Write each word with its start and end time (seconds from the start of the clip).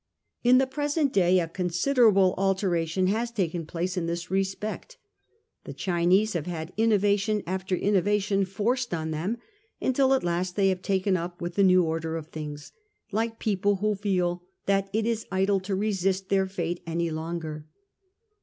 In 0.43 0.57
the 0.57 0.65
present 0.65 1.13
day 1.13 1.37
a 1.39 1.47
considerable 1.47 2.33
alteration 2.35 3.05
has 3.05 3.29
taken 3.29 3.67
place 3.67 3.95
in 3.95 4.07
this 4.07 4.31
respect. 4.31 4.97
The 5.65 5.75
Chinese 5.75 6.33
have 6.33 6.47
had 6.47 6.73
innovation 6.75 7.43
after 7.45 7.75
innovation 7.75 8.43
forced 8.45 8.95
on 8.95 9.11
them, 9.11 9.37
until 9.79 10.15
at 10.15 10.23
last 10.23 10.55
they 10.55 10.69
have 10.69 10.81
taken 10.81 11.15
up 11.15 11.39
with 11.39 11.53
the 11.53 11.63
new 11.63 11.83
order 11.83 12.17
of 12.17 12.29
things, 12.29 12.71
like 13.11 13.37
people 13.37 13.75
who 13.75 13.93
feel 13.93 14.41
that 14.65 14.89
it 14.91 15.05
is 15.05 15.27
idle 15.31 15.59
to 15.59 15.75
resist 15.75 16.29
their 16.29 16.47
fate 16.47 16.81
any 16.87 17.11
longer. 17.11 17.67